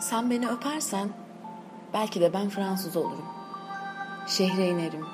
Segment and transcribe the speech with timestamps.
[0.00, 1.08] Sen beni öpersen
[1.92, 3.24] belki de ben Fransız olurum.
[4.26, 5.06] Şehre inerim.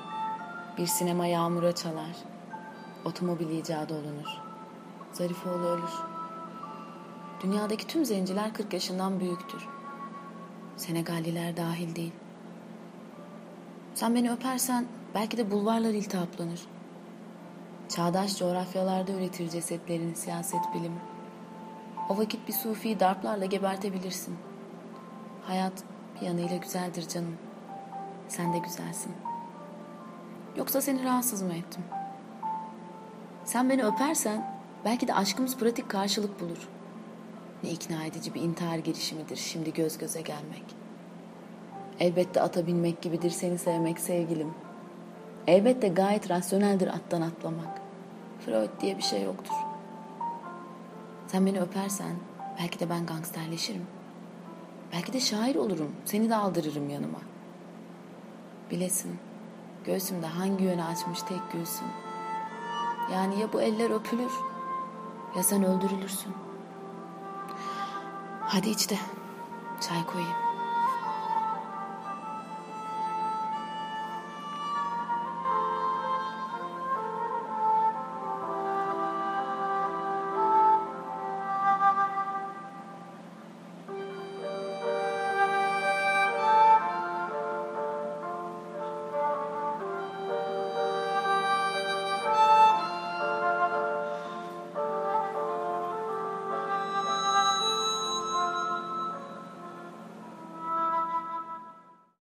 [0.77, 2.15] Bir sinema yağmura çalar.
[3.05, 4.41] Otomobil icadı olunur.
[5.13, 5.93] Zarifoğlu ölür.
[7.43, 9.67] Dünyadaki tüm zenciler 40 yaşından büyüktür.
[10.77, 12.13] Senegalliler dahil değil.
[13.93, 14.85] Sen beni öpersen
[15.15, 16.61] belki de bulvarlar iltihaplanır.
[17.89, 20.99] Çağdaş coğrafyalarda üretir cesetlerini siyaset bilimi.
[22.09, 24.37] O vakit bir sufiyi darplarla gebertebilirsin.
[25.47, 25.73] Hayat
[26.15, 27.35] bir yanıyla güzeldir canım.
[28.27, 29.11] Sen de güzelsin.
[30.57, 31.83] Yoksa seni rahatsız mı ettim?
[33.45, 36.67] Sen beni öpersen belki de aşkımız pratik karşılık bulur.
[37.63, 40.63] Ne ikna edici bir intihar girişimidir şimdi göz göze gelmek.
[41.99, 44.53] Elbette ata binmek gibidir seni sevmek sevgilim.
[45.47, 47.81] Elbette gayet rasyoneldir attan atlamak.
[48.45, 49.55] Freud diye bir şey yoktur.
[51.27, 52.15] Sen beni öpersen
[52.59, 53.87] belki de ben gangsterleşirim.
[54.93, 55.91] Belki de şair olurum.
[56.05, 57.19] Seni de aldırırım yanıma.
[58.71, 59.19] Bilesin
[59.85, 61.87] göğsümde hangi yöne açmış tek gülsün.
[63.13, 64.31] Yani ya bu eller öpülür
[65.35, 66.33] ya sen öldürülürsün.
[68.41, 68.95] Hadi iç de
[69.81, 70.46] çay koyayım.